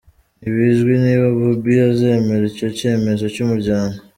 Ntibizwi 0.39 0.93
niba 1.03 1.25
Bobbi 1.37 1.75
azemera 1.89 2.43
icyo 2.51 2.67
cyemezo 2.77 3.25
cy’umuryango. 3.33 3.97